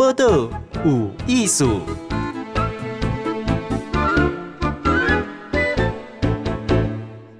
[0.00, 0.48] 报道
[0.82, 1.82] 有艺术。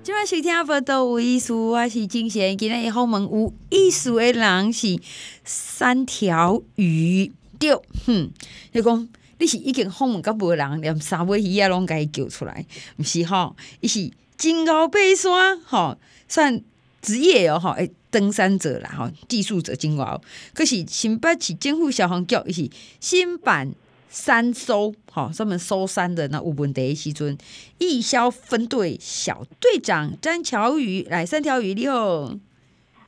[0.03, 2.59] 今晚收听报道有艺术，我是金贤。
[2.59, 5.01] 今天访问有艺术的人是
[5.43, 7.33] 三条鱼。
[7.59, 7.75] 对，
[8.05, 8.31] 哼，
[8.73, 9.09] 你讲
[9.39, 12.67] 你是已经访问到无人，连三尾鱼啊拢甲伊叫出来，
[12.99, 13.57] 毋是吼？
[13.81, 15.97] 伊是真高爬山，吼，
[16.29, 16.61] 算
[17.03, 17.91] 职业哦，吼，诶。
[18.13, 20.21] 登山者啦，吼，技术者真哦。
[20.53, 22.69] 可是新北市政府消防局伊是
[22.99, 23.73] 新版
[24.09, 27.39] 山搜，吼，专门搜山的那有问题的时阵，
[27.79, 32.35] 义消分队小队长詹乔宇来，三条鱼你好，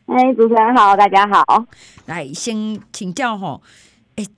[0.06, 1.66] 哎，主持人好，大家好，
[2.06, 3.60] 来先请教吼，
[4.14, 4.30] 诶、欸，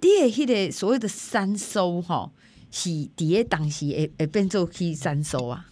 [0.00, 2.32] 你诶迄个所谓的山搜吼，
[2.72, 5.66] 是伫诶当时会会变做去山搜啊？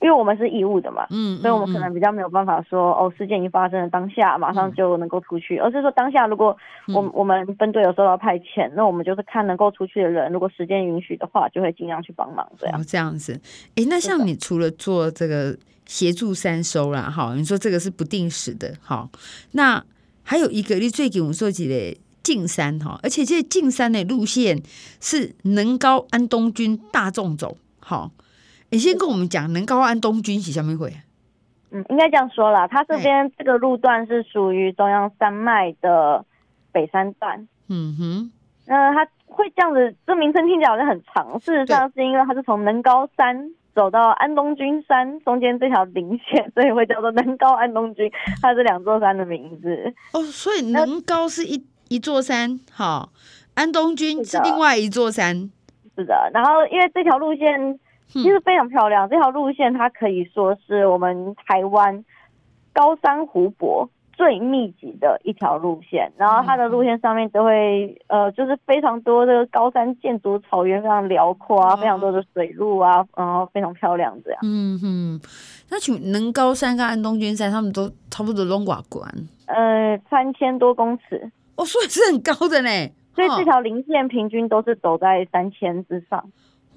[0.00, 6.56] 因为我们是义务的嘛，嗯，所以我们可能比较没有办法说，哦，事件已经发生了当下马上就能够出去，嗯、而是说当下如果
[6.94, 12.80] 我、嗯、我们分队有收到派遣，那我们就是看能够出去的人，如果时间允许的话，就会尽量去帮忙这样。
[12.80, 13.32] 哦，这样子，
[13.74, 19.08] 哎、欸，那像你除了做这个协助三收啦，哈，你说这个是不定时的，哈，
[19.52, 19.84] 那
[20.22, 24.62] 还有一个你最近我说起的进山哈，而且这进山的路线
[25.00, 28.12] 是能高安东军大众走，好。
[28.70, 30.92] 你先跟我们讲能高安东军是什么会？
[31.70, 36.24] 嗯，应该这样说啦，它这边这个路段是属于中央山脉的
[36.72, 37.46] 北山段。
[37.68, 38.32] 嗯哼，
[38.66, 49.94] 那它会这样子，这名称听起来好像很长，事实上是因为它是从能高山走到安东军山中间这条林线，所以会叫做能高安东军，它是两座山的名字。
[50.14, 53.12] 哦，所以能高是一一座山，好，
[53.54, 55.50] 安东军是另外一座山。
[55.96, 57.78] 是的，然后因为这条路线。
[58.08, 62.04] 其实非常漂亮，嗯、这条路线它可以说是我们台湾
[62.72, 66.10] 高山湖泊最密集的一条路线。
[66.16, 74.40] 然后它的路线上面都会呃，就是非常多的高山建筑，草原非常辽阔啊，非常多的水路啊，然后非常漂亮这样。
[74.42, 75.20] 嗯哼，
[75.70, 79.06] 那请能高山跟安东军山，他们都差不多龙寡关，
[79.46, 82.70] 呃，三千多公尺，哦，所以是很高的呢。
[83.14, 86.24] 所以这条零线平均都是走在三千之上。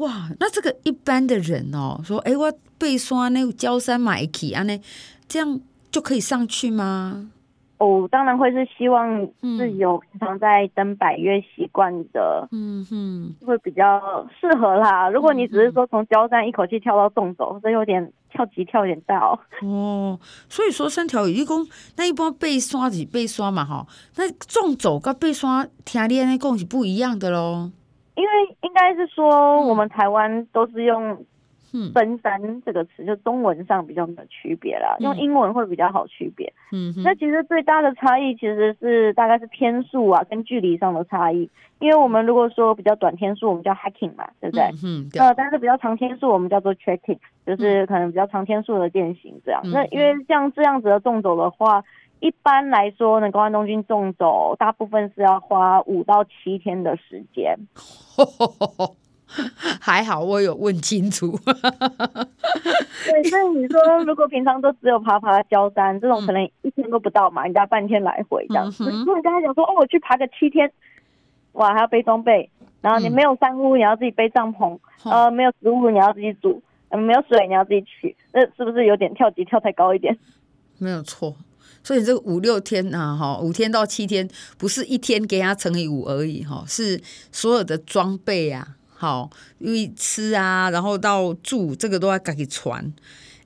[0.01, 4.79] 哇，那这个一般的人哦，说，哎，我背刷那个焦山买起啊，那
[5.28, 5.59] 这样
[5.91, 7.29] 就可以上去吗？
[7.78, 15.09] 哦，当然会是希望是有平常在登百岳习惯的，嗯哼，会比较适合啦。
[15.09, 19.40] 如果你只是说从焦山一口气跳到纵走，这有点跳级跳有点大哦。
[19.63, 21.67] 哦，所以说三条鱼一共，
[21.97, 23.85] 那一般背山是背刷嘛，哈，
[24.16, 27.72] 那纵走跟背山听你那讲是不一样的喽。
[28.16, 31.17] 因为应该是说，我们台湾都是用
[31.94, 36.51] “登山”这个词，嗯、就中文上比较没有区别啦，嗯、用英文会比较好区别。
[36.72, 41.49] 嗯，那其实最大的差异其实是大概是天数啊，跟距离上的差异。
[41.79, 44.69] 因为我们如果说比较短天数，我们叫 hiking 嘛，对不对？
[44.83, 49.61] 嗯，呃，但是比较长天数，我们叫做 trekking，就是可能比较长天数的健行这样。
[49.63, 51.83] 嗯、那因为像这样子的纵走的话。
[52.22, 57.58] 一般来说，能高安东军纵走，大部分是要花五到七天的时间。
[59.80, 61.32] 还好我有问清楚。
[61.32, 68.84] 对，所以你说，如果平常都只有爬爬焦山，这种可能一天都不到嘛，人家半天来回这样子。
[68.92, 70.72] 如果你跟他讲说，哦，我去爬个七天，
[71.53, 72.50] 哇，还要背装备，
[72.82, 80.16] 然后你没有山屋，你要自己背帐篷，嗯、呃，没有食物，你要自己煮，呃，没有水，你要自己取，那是不是有点跳级跳太高一点？
[80.78, 81.36] 没有错。
[81.84, 92.94] 所以这个五六天啊，哈，五天到七天，不是一天给他乘以五而已，哈，是所有的装备啊，好，因为吃啊，然后到住，这个都要赶紧传。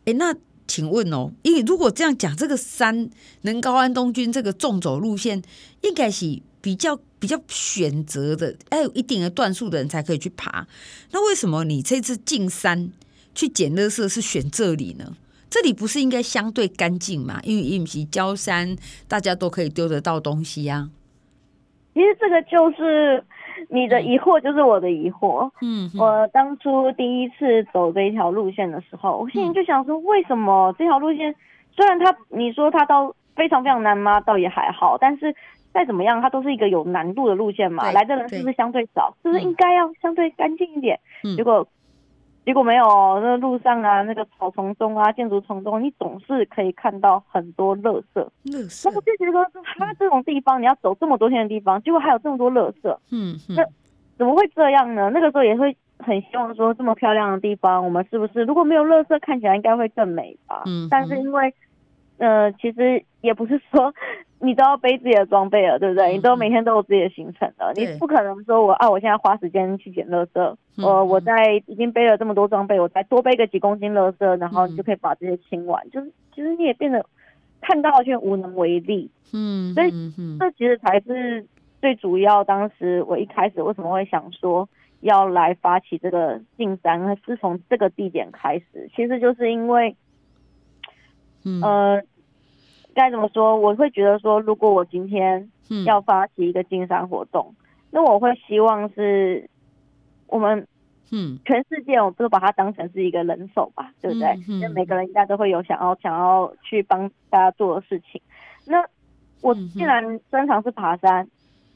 [0.06, 0.36] 哎，那
[0.68, 3.10] 请问哦，因为如果这样讲，这个山
[3.42, 5.42] 能高安东军这个纵走路线，
[5.82, 10.68] 应该是比较比较选择的，要有一定的段数的人才可以去爬。
[11.12, 12.92] 那为什么你这次进山
[13.34, 15.16] 去捡垃圾是选这里呢？
[15.56, 17.40] 这里不是应该相对干净嘛？
[17.44, 18.76] 因为因为是焦山，
[19.08, 20.90] 大家都可以丢得到东西呀、啊。
[21.94, 23.24] 其实这个就是
[23.70, 25.50] 你的疑惑，就是我的疑惑。
[25.62, 31.34] 嗯，我当初第一次走这一条路线的时候，我心里就想说，为什么这条路线
[31.74, 34.20] 虽然它你说它到非常非常难吗？
[34.20, 35.34] 倒也还好，但是
[35.74, 37.86] 再怎么样，它都是一个有难度的路线嘛。
[37.86, 39.16] 对来的人是不是相对少？
[39.24, 41.00] 对是不是应该要相对干净一点？
[41.24, 41.66] 嗯、结果。
[42.46, 42.86] 结果没有，
[43.22, 48.26] 那路上啊，那个草丛中啊，建筑丛中，你总是可以看到很多垃圾。
[48.46, 48.88] 垃圾。
[48.88, 52.98] 那我就觉得说，他这种地方，你要走这么多天的地方，结果还有这么多垃圾。
[53.12, 53.36] 嗯。
[53.50, 53.56] 嗯。
[53.56, 53.66] 那
[54.18, 55.10] 怎么会这样呢？
[55.10, 60.62] 那个时候也会很希望说，这么漂亮的地方，我们是不是如果没有垃圾，看起来应该会更美吧？
[60.68, 60.88] 嗯。
[60.92, 61.52] 但是因为，
[62.20, 63.92] 呃，其实也不是说
[64.40, 66.12] 你都要背自己的装备了，对不对？
[66.12, 67.86] 嗯、你都每天都有自己的行程了，对。
[67.86, 77.04] 你不可能说我啊，我现在花时间去捡垃圾，呃、嗯，我在已经背了这么多装备，我再多背个几公斤垃圾，然后你就可以把这些清完，嗯、就是其实你也变得
[77.62, 79.92] 看到却无能为力，嗯，所以
[80.38, 81.46] 这其实才是
[81.80, 82.44] 最主要。
[82.44, 84.68] 当时我一开始为什么会想说
[85.00, 89.96] 要来发起这个进山，是从这个地点开始，其实就是因为，
[91.46, 91.62] 嗯。
[91.62, 92.04] 呃
[92.96, 93.56] 该怎么说？
[93.56, 95.48] 我会觉得说，如果我今天
[95.86, 99.48] 要发起一个净山活动，嗯、那我会希望是
[100.28, 100.66] 我们，
[101.12, 104.36] 嗯，全世界我都把它当成是一个人手吧，嗯、对不对？
[104.48, 108.20] 因为、嗯、每个人应该都会有想要想要去帮大家做的事情。
[108.66, 108.84] 那
[109.42, 111.28] 我既然专长是爬山，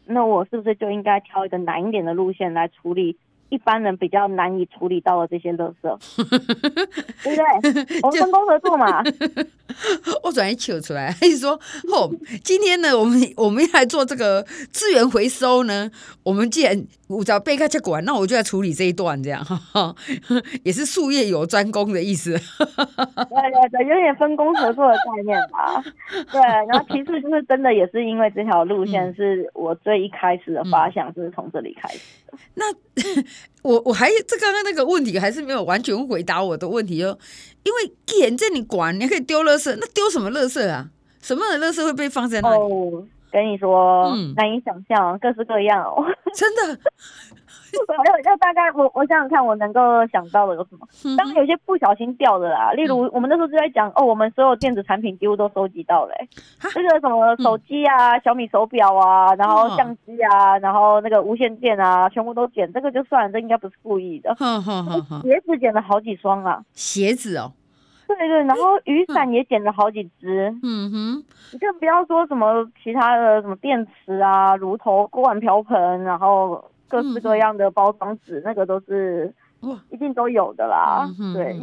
[0.06, 3.16] 那我是不是就应该挑一个难一点的路线来处理？
[3.50, 5.98] 一般人比较难以处理到的这些垃圾，
[7.24, 8.00] 对不对？
[8.04, 9.04] 我们分工合作嘛。
[10.24, 11.52] 我转一求出来，他就说
[11.94, 12.10] ：“哦，
[12.44, 14.42] 今天呢，我们我们要来做这个
[14.72, 15.90] 资源回收呢。
[16.24, 19.96] 我们既然我找贝克去管，那我就来处理这一段，这样哈哈，
[20.66, 22.32] 也是术业有专攻的意思。
[22.32, 25.84] 对对对，有点分工合作的概念吧。
[26.32, 32.00] 对，然后其次就是真的也是因为这条路线是我最一开始的发想，就是从这里开始
[32.56, 32.66] 那。
[33.62, 37.18] 我我还这刚刚那个问题还是没有完全回答我的问题哦，
[37.64, 40.90] 因为既然这你管，你可以丢垃圾，那丢什么垃圾啊？
[41.22, 42.56] 什么的垃圾会被放在那里？
[42.56, 46.04] 哦，跟你说，嗯，难以想象，各式各样哦，
[46.34, 46.80] 真的。
[48.06, 50.88] 要要大概我我想想看，我能够想到的有什么？
[51.18, 56.14] 当然有些不小心掉的啦，例如我们那时候就在讲哦，我们所有电子产品几乎都收集到了，
[56.74, 64.36] 这个什么手机啊、小米手表啊，然后相机啊，然后那个无线电啊，全部都捡，这个就算了，这应该不是故意的。
[65.24, 67.52] 鞋子捡了好几双啊，鞋子哦，
[68.08, 70.54] 对对，然后雨伞也捡了好几只。
[70.64, 71.24] 嗯哼，
[71.54, 76.64] 你就不要说什么其他的什么电池啊、炉头、锅碗瓢盆，然后。
[76.90, 81.10] 各式各样的包装纸，嗯、那个都是哇，一定都有的啦。
[81.20, 81.58] 嗯、对，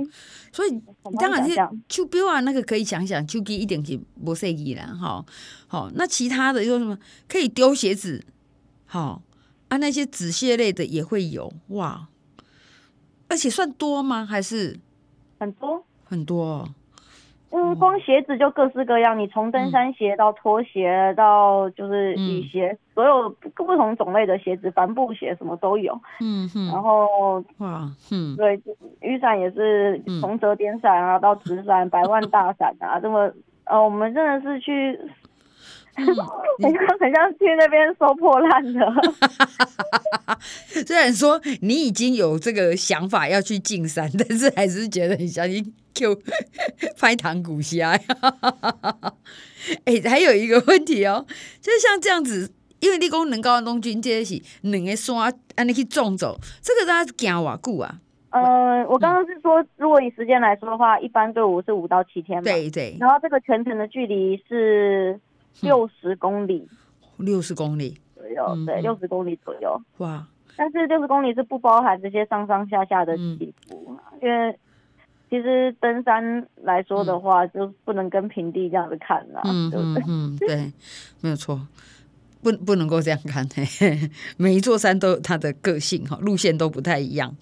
[0.52, 0.80] 所以
[1.18, 1.54] 当然是
[1.88, 5.24] 手表啊，那个可以想想，手机一点就不设计啦哈。
[5.66, 6.96] 好，那其他的又什么
[7.28, 8.24] 可以丢鞋子？
[8.86, 9.20] 好
[9.68, 12.08] 啊，那些纸屑类的也会有哇，
[13.28, 14.24] 而且算多吗？
[14.24, 14.78] 还是
[15.40, 16.68] 很多很多。
[17.50, 25.98] 嗯，光鞋子就各式各样，你从登山鞋到拖鞋到就是雨鞋，嗯、所有不同种类的鞋子，帆布鞋什么都有。
[26.20, 28.60] 嗯哼，然后哇，嗯，对，
[29.00, 33.32] 雨伞也是从折叠伞啊到纸伞、百万大伞啊， 这么
[33.64, 34.98] 呃，我们真的是去。
[35.96, 36.04] 很
[36.74, 38.92] 像很像去那边收破烂的。
[40.86, 45.64] 虽然说你已经有这个想法要去进山，但是还是觉得很像去
[45.96, 46.22] Q
[47.00, 47.90] 拍糖古虾。
[49.84, 51.24] 哎、欸，还有一个问题哦，
[51.60, 57.98] 就是像这样子，因为立功能高东军这些是两个山，安尼去种走，这个大家行多久啊？
[58.30, 62.44] 呃，我刚刚是说，如果以时间来说的话，一般队伍是五到七天嘛。
[62.44, 62.96] 对对。
[63.00, 65.18] 然后这个全程的距离是。
[65.62, 66.68] 六十公里，
[67.16, 69.80] 六十公里左右，对，六十公里左右。
[69.96, 70.22] 哇！
[70.54, 74.54] 但是六十公里是不包含这些上上下下的起伏，因为
[75.28, 80.04] 其实登山来说的话，就不能跟平地这样子看啦，对不对？
[80.08, 80.72] 嗯，对，
[81.20, 81.60] 没有错，
[82.42, 83.46] 不不能够这样看。
[84.36, 87.34] 每一座山都有它的个性哈，路线都不太一样。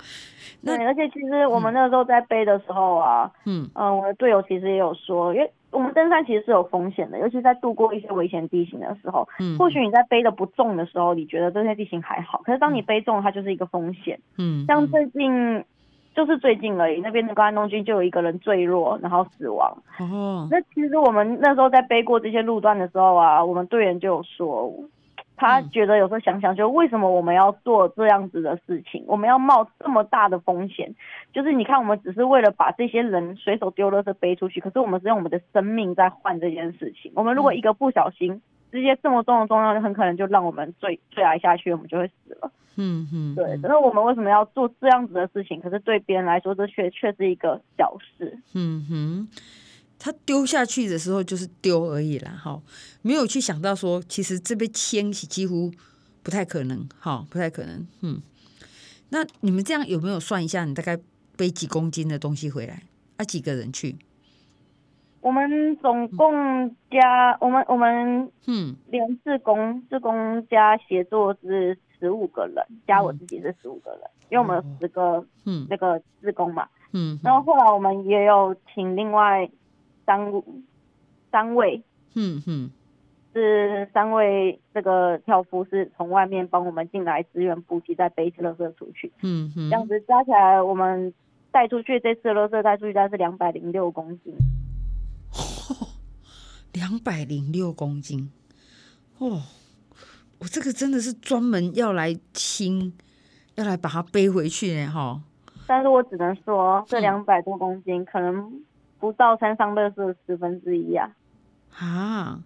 [0.65, 5.51] 对，而且其实我们那个时候在背的时候啊，嗯嗯，我的队友其实也有说，因为。
[5.75, 9.29] 我们登山其实是有风险的，尤其在度过一些危险地形的时候。
[9.41, 14.17] 嗯，或许你在背的不重的时候，你觉得这些地形还好，可是当你背重，它就是一个风险。
[14.39, 15.65] 嗯，像最近
[16.15, 19.77] 就是最近而已，那边的高安东军就有一个人坠落，然后死亡。
[19.99, 24.73] 哦，那其实我们那时候在背过这些路段的时候啊，我们队员就有说。
[25.37, 29.03] 他觉得有时候想想，就为什么我们要做这样子的事情？
[29.09, 30.95] 我们要冒这么大的风险？
[31.33, 37.11] 就是你看，我们只是为了把这些人随手丢垃圾背出去，可是我们是用我们的生命在换这件事情。
[37.17, 38.41] 我们如果一个不小心，
[38.75, 42.51] 这些这么重的重量，就很可能就让我们坠坠崖下去，我们就会死了。
[42.75, 43.57] 嗯嗯，对。
[43.63, 45.61] 那我们为什么要做这样子的事情？
[45.61, 48.37] 可是对别人来说，这却却是一个小事。
[48.55, 49.29] 嗯哼。
[49.97, 52.61] 他丢下去的时候就是丢而已啦，哈，
[53.03, 55.71] 没有去想到说，其实这边迁徙几乎
[56.25, 58.21] 不太可能，哈，不太可能，嗯。
[59.11, 60.99] 那你们这样有没有算一下，你大概
[61.37, 62.83] 背几公斤的东西回来？
[63.19, 63.97] 啊，几个人去？
[65.25, 79.51] 我们总共加、嗯、我们我们嗯，连志工志工加协作是十五个人，加我自己是十五个人，嗯、因为我们有十个嗯那个志工嘛，嗯，然后后来我们也有请另外。
[80.07, 80.21] 三
[81.33, 81.83] 三位，
[82.15, 82.71] 嗯嗯，
[83.33, 89.11] 是三位这个跳夫是从外面帮我们进来支援补给，再背一些垃圾出去。
[89.23, 91.15] 嗯嗯，这样子加起来，我们
[91.51, 94.35] 带出去这次的垃圾带出去大概是两百零六公斤。
[96.75, 98.31] 两百零六公斤，
[99.19, 99.43] 哦，
[100.39, 102.93] 我这个真的是专门要来清，
[103.55, 105.23] 要来把它背回去呢，哈。
[105.67, 108.61] 但是我只能说，这两百多公斤可能
[108.99, 111.11] 不到山上垃圾的十分之一啊。
[111.77, 112.43] 啊！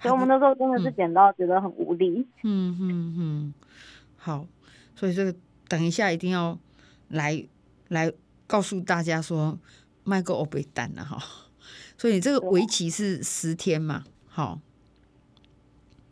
[0.00, 2.26] 所以我们那时候真的是捡到，觉得很无力。
[2.42, 3.54] 嗯嗯嗯，
[4.16, 4.46] 好，
[4.96, 5.34] 所以这个
[5.68, 6.58] 等一下一定要
[7.08, 7.42] 来
[7.88, 8.12] 来
[8.46, 9.56] 告诉大家说，
[10.02, 11.43] 卖个欧贝蛋了哈。
[11.96, 14.04] 所以这个为期是十天嘛？
[14.28, 14.58] 好。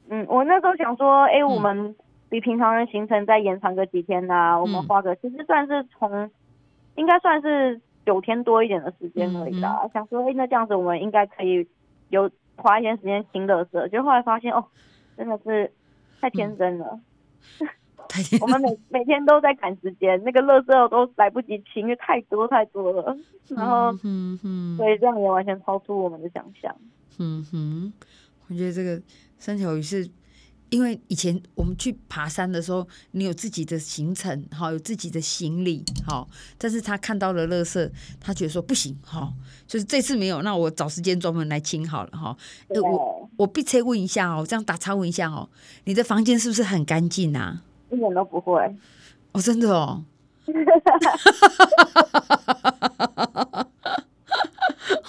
[0.08, 1.94] 嗯，我那时候想说，哎、欸，我们
[2.28, 6.30] 比平常人行程再延长个几天呐、啊嗯，我们花个其实算是从
[6.96, 9.80] 应该算是九天多一点的时间而已啦。
[9.82, 11.66] 嗯嗯想说，哎、欸，那这样子我们应该可以
[12.10, 14.64] 有花一些时间清乐色，就后来发现哦，
[15.16, 15.72] 真的是
[16.20, 17.00] 太天真了。
[18.14, 23.16] 嗯我们每 每天都在赶时间，那个垃圾都来不及清，因为太多太多了。
[23.48, 26.74] 然后，嗯哼，所以这样也完全超出我们的想象。
[27.18, 27.92] 嗯哼，
[28.48, 29.00] 我觉得这个
[29.38, 30.08] 三条鱼是
[30.70, 36.26] 因为以前我们去爬山的时候，你有自己的行程，哈，有自己的行李，哈，
[36.56, 37.90] 但是他看到了垃圾，
[38.20, 39.32] 他觉得说不行，哈，
[39.66, 42.36] 就是这次没有，那我找时间专门来清好了，哈。
[42.68, 45.48] 我我必须问一下哦，这样打岔问一下哦，
[45.84, 47.62] 你的房间是不是很干净啊？
[47.92, 48.58] 一点都不会，
[49.32, 50.02] 哦，真的哦，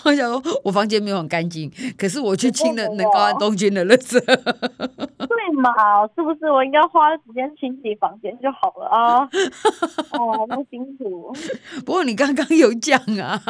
[0.04, 4.20] 我想说，我房间没有很干净，可是我去清了能高安东军的垃圾。
[5.64, 6.08] 对嘛？
[6.16, 9.30] 是不是我应该花时间清洗房间就好了啊？
[10.12, 11.34] 哦，那么辛苦。
[11.86, 13.42] 不过你刚刚有讲啊。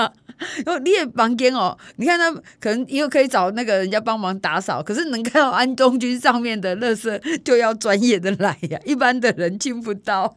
[0.66, 2.30] 然后你也房间哦，你看他
[2.60, 10.28] 可能又可以找那个人家帮忙打扫，可是能看到安东军上面的垃圾就要专业的来呀，一般的人进不到。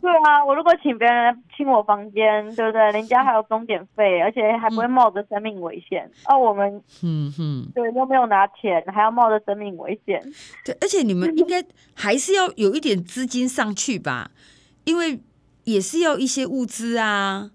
[0.00, 2.80] 对啊，我如果请别人来清我房间，对不对？
[2.90, 6.10] 人家还有钟点费，而且还不会冒着生命危险。
[6.24, 10.20] 啊，我们嗯哼，对，又没有拿钱，还要冒着生命危险。
[10.64, 14.30] 对，而且你们应该还是要有一点资金上去吧，
[14.84, 15.20] 因为
[15.64, 17.50] 也是要一些物资啊。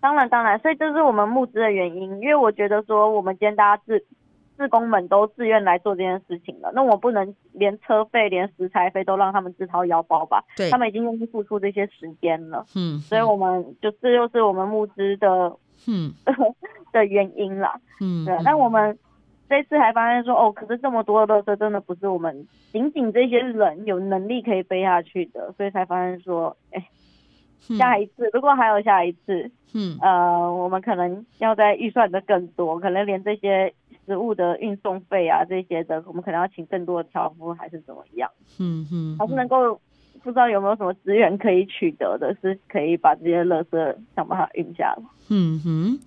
[0.00, 4.04] 当然，当然，所以这是我们募资的原因，因为我觉得说，我们今天大家自
[4.62, 10.44] 志工们都自愿来做这件事情了，那我不能连车费、连食材费都让他们自掏腰包吧？
[10.56, 15.56] 对，他们已经愿意付出这些时间了，嗯，所以我们就这就是我们募资的，
[15.88, 16.12] 嗯，
[16.92, 18.38] 的原因啦，嗯，对。
[18.44, 18.96] 那我们
[19.48, 26.86] 这次还发现说，哦，可是这么多的垃圾真的不是我们仅仅这些人有能力可以背下去的，所以才发现说，哎。
[27.78, 33.72] 下一次，如果还有下一次，嗯，呃，我们可能要再预算的更多，可能连这些
[34.04, 38.28] 食物的运送费啊这些的，我们可能要请更多的挑夫，还是怎么样？
[38.58, 39.80] 嗯嗯，还是能够
[40.22, 45.02] 不知道有没有什么资源可以取得的，是可以把这些垃圾想办法运下来。
[45.28, 46.00] 嗯哼，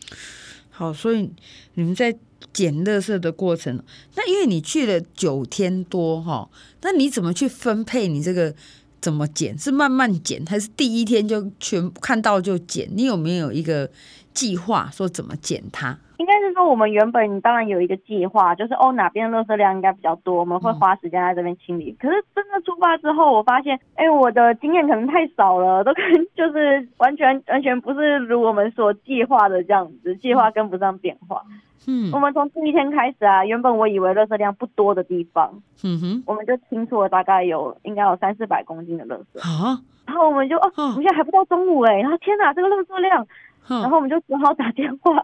[0.69, 1.31] 好，所以
[1.75, 2.13] 你们在
[2.51, 3.81] 捡垃圾的过程，
[4.15, 6.49] 那因为你去了九天多哈，
[6.81, 8.53] 那你怎么去分配你这个？
[9.01, 9.57] 怎么减？
[9.57, 12.89] 是慢慢减，还是第一天就全看到就减？
[12.93, 13.89] 你有没有一个
[14.35, 15.97] 计划说怎么减它？
[16.17, 21.91] 应该是说我们原本当然有一个计划，就是哦哪边的垃圾量应该比较多，我们会花时间在这边清理。
[21.91, 21.97] 嗯。
[21.99, 31.41] 可是真的出发之后，我发现，哎，我的经验可能太少了，都跟就是完全 完全不是如我们所计划的这样子，计划跟不上变化。
[31.87, 43.27] 嗯，我们从第一天开始啊，原本我以为垃圾量不多的地方，嗯哼，我们就清出了大概有应该有三四百公斤的垃圾啊，然后我们就哦，我们现在还不到中午哎，然后天哪，这个垃圾量，
[43.67, 45.23] 然后我们就只好打电话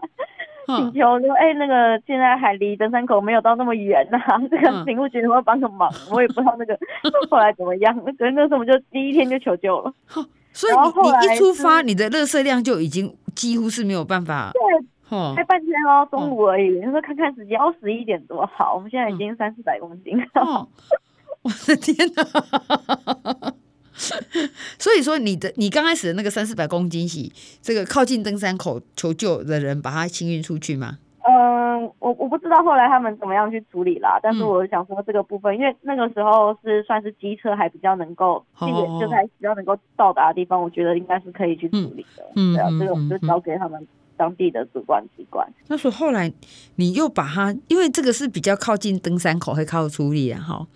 [0.66, 4.18] 请求说，哎，那个现在还离登山口没有到那么远呐，
[4.50, 5.90] 这个警务局能不能帮个忙？
[6.10, 6.78] 我也不知道那个
[7.30, 9.92] 后来怎么样，所以那时候我们就第一天就求救了。
[10.52, 14.50] 所以你你一出发，你的热色量就已经几乎是没有办法。
[14.52, 14.86] 对。
[15.36, 16.70] 开半天哦，中午而已。
[16.70, 18.74] 你、哦、说看看时间，哦十一点多好。
[18.74, 20.24] 我们现在已经三四百公斤了。
[20.36, 20.66] 哦、
[21.42, 23.52] 我的天哪！
[24.78, 30.98] 所以说，你的你刚开始的那个三四百公斤洗这个靠近登山口求救的人把它清运出去吗？
[31.24, 34.18] 嗯，我我不知道后来他们怎么样去处理啦。
[34.22, 38.66] 但是我想说这个部分，嗯、因为那个时候是算是机车还比较能够，就
[39.00, 42.24] 是还比较能够到达的地方，我觉得应该是可以去处理的。
[42.36, 43.86] 嗯，对啊，这个我们就交给他们。
[44.14, 45.44] 当地的主管机关。
[45.66, 46.32] 那说后来
[46.76, 50.66] 你又把它，因为这个是比较靠近登山口，会靠处理啊，哈。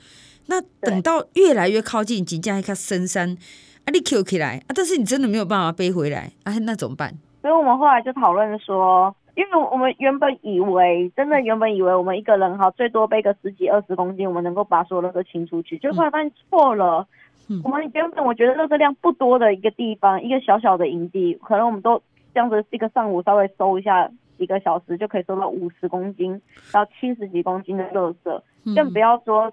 [0.47, 3.37] 那等到越来越靠近，即将一个深山，
[3.85, 7.13] 啊，你 Q 起来啊，但是你真的没有办法背回来啊，那怎么办？
[7.43, 17.07] 所以我们后来就讨论说，因为我们原本以为，真的原本以为我们一个人哈，最多背个十几二十公斤，我们能够把所有的都清出去，就后来发现错了。
[17.49, 22.03] 嗯、我们原本我觉得垃圾量不多的一个地方，一个小小的营地，可能我们都
[22.35, 26.41] 这样子一个上午稍微收一下，几个小时就可以收到五十公斤
[26.73, 29.53] 到七十几公斤的垃圾，嗯、更不要说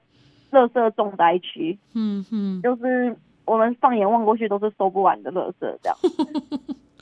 [0.54, 1.78] 垃圾重灾区。
[1.94, 5.98] 嗯嗯，就是我们放眼望过去都是收不完的垃圾，这样。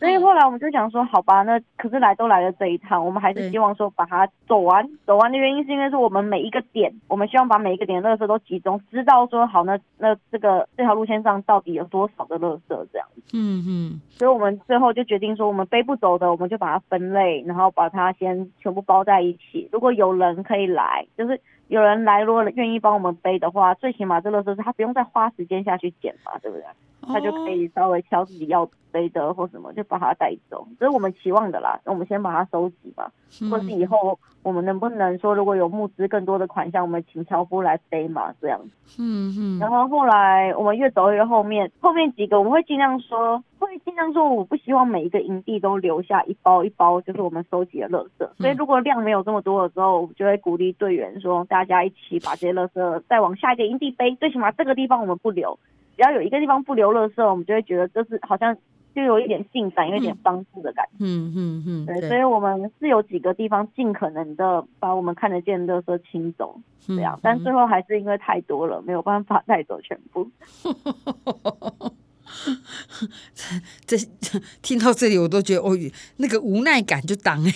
[0.02, 4.84] 所以后来我们就想说，好吧，那可是来都来了这一趟，我们还是希望说把它走完。
[5.06, 13.08] 走完的原因是因为是我们每一个点，我们希望把每一个点的垃圾都集中，知道说好，那那这个这条路线上到底有多少的垃圾这样。
[13.32, 14.02] 嗯嗯。
[14.10, 19.70] 所以我们最后就决定说，我们背不走的，我们就把它分类，然后把它先全部包在一起。
[19.72, 21.40] 如果有人可以来，就是
[21.72, 26.66] 有人来，如果愿意帮我们背的话，最起码这垃圾是他不用再花时间下去捡嘛，对不对？
[27.08, 31.80] 他就可以稍微挑自己要背的或什么，就把它带走，这是我们期望的啦。
[31.86, 33.10] 那我们先把它收集嘛，
[33.50, 38.70] 或是以后我们能不能说，如果有募资更多的款项，我们请樵夫来背嘛，这样子。
[39.00, 39.60] 嗯嗯。
[39.60, 48.30] 然后后来我们越走越后面，后面几个我们会尽量说，会尽量说，我不希望每一个营地都留下一包一包，就是我们收集的垃圾。
[48.38, 55.58] 所以如果量没有这么多的时候，我就会鼓励队员说，大家一起把这些垃圾再往下一个营地背，最起码这个地方我们不留。
[55.96, 58.56] 只要有一个地方不留垃圾，我们就会觉得这是好像
[58.96, 60.92] 就有一点进展，有一点帮助的感觉。
[61.00, 70.28] 嗯嗯嗯，对，对，所以我们是有几个地方尽可能的把我们看得见的垃圾清走，这样，但最后还是因为太多了，没有办法带走全部。
[73.86, 75.72] 这这 听到这里，我都觉得哦，
[76.18, 77.52] 那个无奈感就当哎。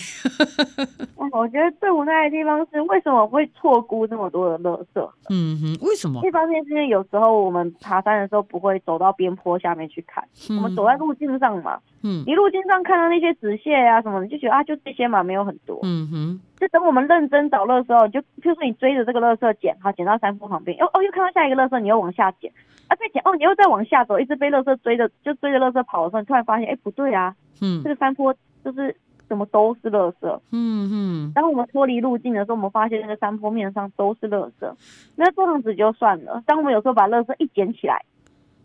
[1.32, 5.10] 我觉得最无奈的地方是，为什么会错估这么多的垃圾？
[5.28, 6.26] 嗯哼，为什么？
[6.26, 11.78] 一方面是因为有时候我们爬山的时候不会走到边坡下面去看，嗯、我们走在路径上嘛。
[12.02, 15.78] 嗯，你路径上看到那些纸屑啊什么的，就觉得啊，就这些嘛，没有很多。
[15.82, 22.50] 嗯哼，就等我们认真找垃圾的时候，就就是你追着这个垃圾捡，好，捡到山坡旁边，哦哦，又看到下一个垃圾，你又往下捡。
[22.88, 28.96] 啊，再捡哦，你又再往下走，一直被垃圾追着，就追着垃圾跑的时候，你突然发现，哎，不对啊，嗯，这个山坡就是
[29.28, 31.32] 怎么都是垃圾，嗯嗯。
[31.34, 34.74] 当我们脱离路径的时候，我们发现那个山坡面上都是垃圾，
[35.14, 36.42] 那这样子就算了。
[36.46, 38.02] 当我们有时候把垃圾一捡起来，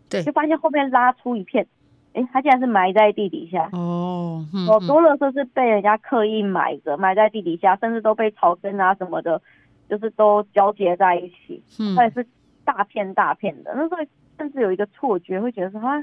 [0.08, 1.66] 对，就发现后面拉出一片，
[2.14, 3.68] 哎，它竟然是埋在地底下。
[3.72, 9.40] 哦，好多垃圾是被人家刻意埋着，埋在地底下，甚至都被草根啊什么的，
[9.88, 12.26] 就是都交接在一起，嗯，它也是。
[12.64, 14.00] 大片大片的，那时候
[14.42, 16.02] 甚至有一个错觉，会觉得说啊，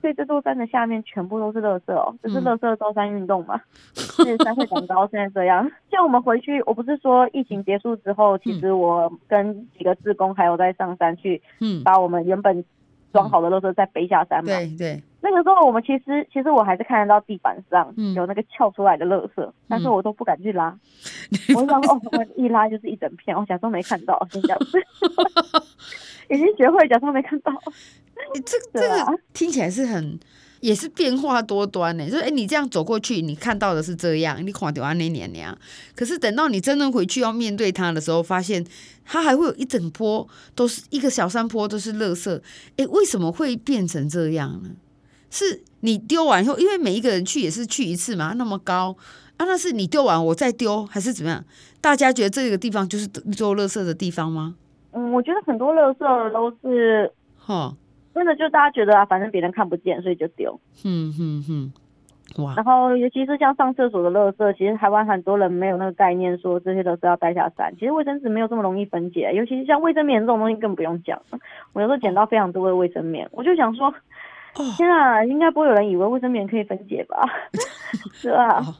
[0.00, 3.60] 所以这座山的下面全部都是垃圾哦，这是垃圾招山运动嘛？
[3.94, 5.68] 是山会长高，现在这样。
[5.90, 12.64] 像我们回去，我不是说疫情结束之后，其实我跟几个志工还有在上山去，嗯，把我们原本
[13.12, 14.46] 装好的垃圾再背下山嘛。
[14.46, 15.02] 对对。
[15.20, 20.74] 那个时候我们其实其实我还是看得到地板上有那个翘出来的垃圾，但是我都不敢去拉。
[21.54, 24.78] 我想哦，我一拉就是一整片，我假装没看到，先这样子。
[26.30, 27.52] 已经学会假装没看到，
[28.34, 30.18] 欸、这这个听起来是很
[30.60, 32.08] 也是变化多端呢。
[32.08, 35.54] 就是哎，你这样走过去，你看到的是这样，你垮掉啊那年年，
[35.94, 38.64] 可是等到你真正回去要面对它的时候，发现
[39.04, 42.40] 它还会有一整坡都是一个小山坡都是垃圾。
[42.76, 44.70] 哎，为什么会变成这样呢？
[45.30, 48.96] 是你丢完以后，因为每一个人去也是去一次嘛，那么高
[49.36, 51.44] 啊，那是你丢完我再丢，还是怎么样？
[51.80, 54.56] 大家觉得这个地方就是丢垃圾的地方吗？
[54.92, 57.72] 嗯，我觉得很多垃圾都是，哈，
[58.14, 60.58] 真的就大家觉得啊，反正别人看不见，所以就丢。
[60.84, 61.72] 嗯嗯嗯，
[62.44, 62.54] 哇。
[62.56, 67.74] 然后尤其是像上厕所的垃圾，其实台湾很多人没有那个概念，说这些都是要带下山。
[67.76, 71.20] 其实卫生纸没有这么容易分解，尤其是像卫生棉这种东西更不用讲。
[71.72, 73.94] 我有时候捡到非常多的卫生棉，我就想说。
[74.76, 77.22] 天啊，应该不会有人以为卫生棉可以分解吧？
[78.12, 78.58] 是吧？
[78.58, 78.74] 哦，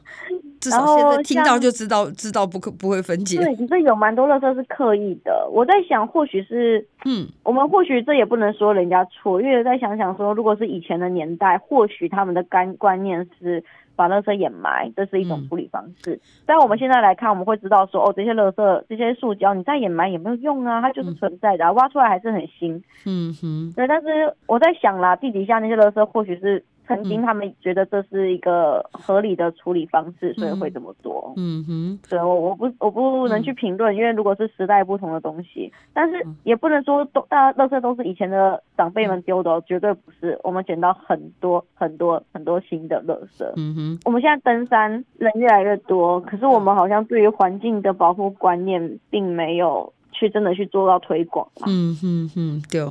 [0.59, 3.37] 至少现在听到就知道，知道不可不会分解。
[3.37, 5.47] 对，这有蛮多垃圾是刻意的。
[5.51, 13.63] 我在想，或许是，嗯，我们或许这也不能说人家错，因为再想想说，如果是以前的年代，或许他们的观观念是。
[13.95, 16.15] 把垃圾掩埋，这是一种处理方式。
[16.15, 22.83] 嗯、但我们现在来看，我们会知道说，哦，这些垃圾、这些塑胶，你再掩埋也没有用啊，它就是存在的、啊，挖出来还是很新。
[23.05, 23.73] 嗯哼。
[23.75, 26.63] 对，但是我在想啦，地底下那些垃圾或许是。
[26.95, 31.33] 曾经他们觉得这是一个合理的处理方式，所以会这么做。
[31.37, 40.37] 嗯哼，对，我我不我不能去评论，因为如果是时代不同的东西，但是也不能说都大家垃圾都是以前的长辈们丢的，绝对不是。
[40.43, 43.45] 我们捡到很多很多很多新的垃圾。
[43.55, 51.47] 嗯哼，我们现在登山人越来越多，可是我们好像对于环境的保护观念并没有去真的去做到推广。
[51.65, 52.81] 嗯哼哼，对。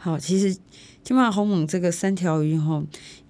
[0.00, 0.56] 好，其实
[1.02, 2.80] 金马鸿蒙这个三条鱼哈。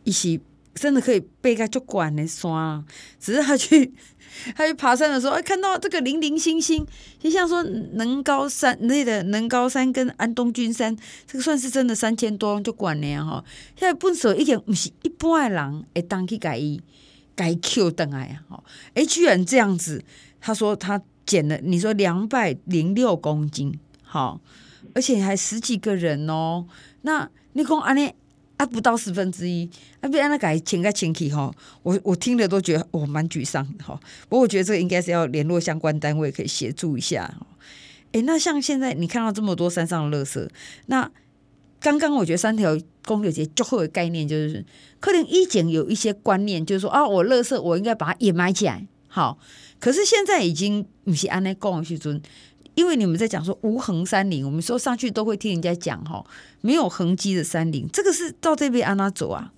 [0.09, 0.40] 一起
[0.75, 2.83] 真的可以背个就管的山，
[3.21, 3.92] 只是他去
[4.57, 6.87] 他去爬山的时候，哎，看到这个零零星星，
[7.18, 13.44] 就像说能高山那个能高山跟安东军山，这个算是真的三千多就管了哈。
[13.77, 16.81] 现在本手已经不是一般的人会当去改伊
[17.35, 20.03] 改 Q 等来呀，哈，哎，居然这样子，
[20.40, 24.40] 他说他减了，你说两百零六公斤，好，
[24.94, 26.64] 而且还十几个人哦，
[27.03, 28.11] 那你讲安尼。
[28.59, 31.51] 啊，不到十分之一，啊，别让他改请个亲戚哈，
[31.83, 33.99] 我我听了都觉得我蛮沮丧的哈。
[34.29, 37.33] 不过我觉得这个应该是要联络相关单位，可以协助一下。
[38.12, 40.49] 哎，那像现在你看到这么多山上的垃圾，
[40.87, 41.11] 那
[41.81, 44.64] 刚刚我觉得三条公有节最后的概念，就是
[44.99, 49.38] 可能以前有一些观念，就是说啊，我垃圾我应该把它掩埋起来，好。
[49.79, 52.21] 可是现在已经不是按呢讲去尊。
[52.79, 56.25] 因为你们在讲说无痕山林，我们说上去都会听人家讲哈，
[56.61, 59.51] 没有痕迹的山林，这个是到这边安哪走啊？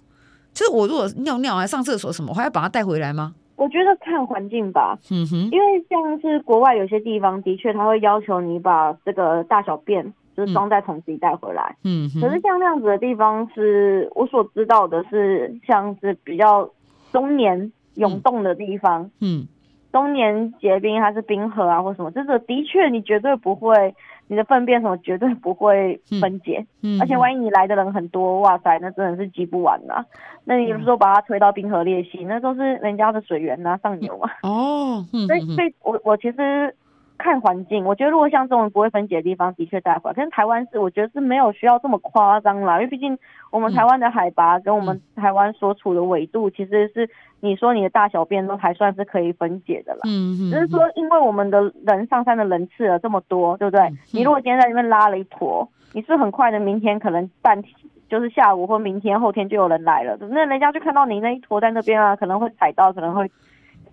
[0.55, 3.35] 就是我如果尿尿还上厕所什么，我还要把它带回来吗？
[3.57, 10.03] 我觉得看环境吧，嗯哼，因为像是国外有些地方的确他会要求你把这个大小便
[10.35, 16.71] 就是装在桶子里带回来，嗯哼，可是像那样子的地方是我所知道的是像是比较
[17.13, 19.41] 中年涌动的地方，嗯。
[19.43, 19.49] 嗯
[19.93, 23.95] 终年结冰还是冰河啊，或什么，这个的确你绝对不会，
[24.29, 30.05] 你的粪便什么绝对不会分解，嗯嗯、而且万一你来的人很多，哇塞，那真的是积不完呐。
[30.45, 34.31] 那你说把它推到冰河裂隙，那都是人家的水源呐，上游啊。
[34.43, 36.75] 哦，嗯、所以所以我我其实。
[37.23, 40.15] 看环境，我觉得如果像这种不会分解的地方，的确带回来。
[40.15, 43.17] 可是台湾是，我觉得是没有需要这么夸张啦，因为毕竟
[43.51, 47.09] 我们台湾的海拔跟我们台湾所处的纬度，其实是
[47.41, 50.01] 你说你的大小便都还算是可以分解的啦。
[50.07, 50.51] 嗯嗯。
[50.51, 53.87] 只是说，因为我们的人上山的人次了这么多，对不对？
[54.13, 57.75] 你如果今天在那边拉了一坨，你是很快的，明天可能半天
[58.09, 63.31] 就是下午或明天后天就有人来了，那人家就看到你那一坨在那边啊，可能会踩到，可能会。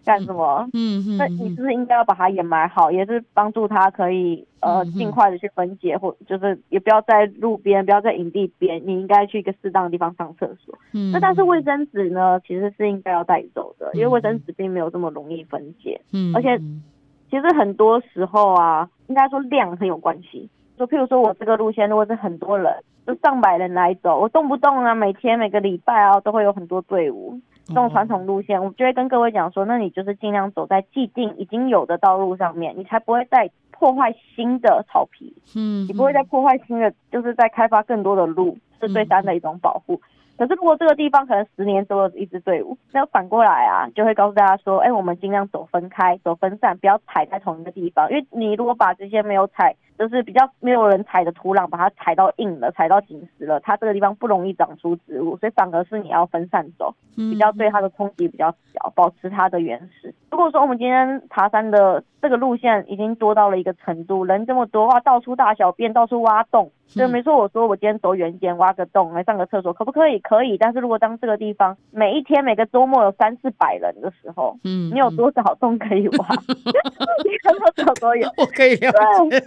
[0.05, 0.67] 干什么？
[0.73, 10.77] 嗯嗯，那你是不是应该要把它掩埋好，也是帮助它可以呃尽快的去分解，或就是也不要在路边，不要在营地边，你应该去一个适当的地方上厕所。
[10.93, 15.99] 嗯，那但是卫生纸呢，其实是应该要带走的，因为卫生纸并没有这么容易分解。
[16.13, 16.57] 嗯，而且
[17.29, 20.49] 其实很多时候啊，应该说量很有关系。
[20.77, 22.71] 就譬如说我这个路线如果是很多人，
[23.05, 27.39] 就上百人来走，我动不动啊，每天每个礼拜啊，都会有很多队伍。
[27.67, 40.01] 这种传统路线，我就会跟各位讲说，那你就是尽量走在既定已经有的道路上面，你才不会再破坏新的草皮，嗯，你不会再破坏新的，就是在开发更多的路，是对山的一种保护。
[40.37, 49.75] 可是如果这个地方可能十年都有一支队伍，那反过来啊，就会告诉大家说，哎，我们尽量走分开，走分散，不要踩在同一个地方，因为你如果把这些没有踩。
[49.97, 60.13] 就是比较没有人踩的土壤，把它踩到硬了，踩到紧实了，它这个地方不容易长出植物，所以反而是你要分散走，比较对它的冲击比较小，保持它的原始。
[60.29, 70.19] 如果说我们今天爬山的这个路线已经多到了一个程度，人这么多的话，到处大小便，到处挖洞，对，没错，我说我今天走远一点，挖个洞来上个厕所，可不可以？
[70.19, 70.57] 可以。
[70.57, 76.27] 但是如果当这个地方每一天每个周末有三四百人的时候，嗯，你有多少 洞可以挖？
[77.23, 78.91] 你看到多少都有，我可以了
[79.29, 79.41] 解。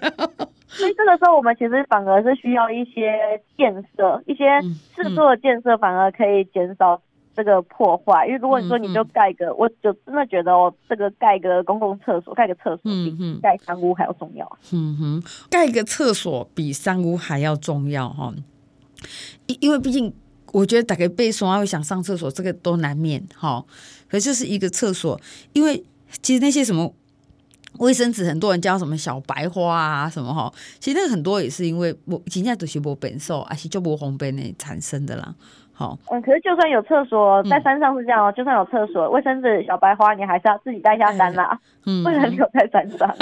[0.69, 3.13] 所以这个时候，我们其实反而是需要一些
[3.57, 4.45] 建设，一些
[4.95, 7.01] 制度的建设，反而可以减少
[7.35, 8.27] 这个破坏。
[8.27, 14.59] 因为如果你说你就盖个，我就真的觉得哦，这个盖个公共厕所，盖个厕所比盖三屋还要重要。
[14.73, 18.33] 嗯哼，盖个厕所比三屋还要重要哈。
[19.47, 20.13] 因因为毕竟，
[20.53, 23.65] 我觉得大概被说会想上厕所，这个都难免哈。
[24.09, 25.21] 可是就是一个厕所，
[25.53, 25.83] 因为
[26.23, 26.95] 其实那些什么。
[27.81, 35.35] 卫生纸很多人叫什么小白花啊什么哈，其实那个很多也是因为我现在都是无本受，而是就无红本内产生的啦。
[35.73, 43.17] 好，嗯，可是就算有厕所，在山上是这样哦，嗯、就算有厕所，卫生纸、小白花，你还是要自己带下山啦，嗯，不能留在山上，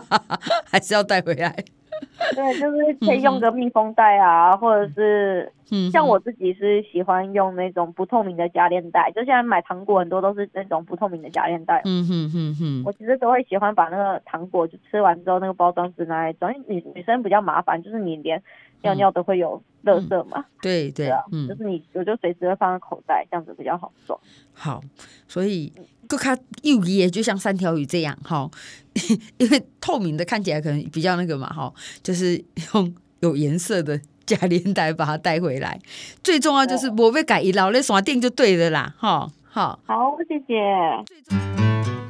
[0.70, 1.56] 还是要带回来。
[2.34, 5.52] 对，就是可以用个密封袋啊，嗯、或者是，
[5.90, 11.82] 像我自己是喜欢用那种不透明的夹链袋，就现在买糖果很多都是那种不透明的夹链袋。
[11.84, 18.42] 嗯哼哼哼，我其实都会喜欢把那个糖果就吃完之后，那个包装纸拿来装，因为女女生比较麻烦，就是你连
[18.86, 20.38] 尿尿都会有垃圾嘛。
[20.38, 24.18] 嗯、对对，对啊，嗯、就是你我就随时会放在口袋，这样子比较好装。
[24.52, 24.82] 好，
[25.28, 25.72] 所以。
[26.08, 28.48] 更加有意，就像三条鱼这样哈，
[29.38, 32.40] 因为透明的看起来可能比较那个嘛哈，就是
[32.74, 35.76] 用有颜色的假链袋把它带回来。
[36.22, 39.28] 最重要就是我被改一老那耍电就对了啦哈。
[39.42, 40.54] 好，好，谢谢。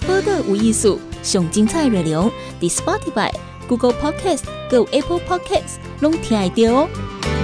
[0.07, 3.33] 播个无艺术，上精彩内容，The Spotify、
[3.69, 7.36] Google Podcast、Go Apple Podcasts，拢听得到哦。